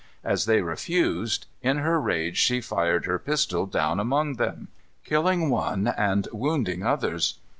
[0.23, 4.69] As they refused, in her rage she fired her pistol down among them,
[5.05, 7.37] killing one and wounding others.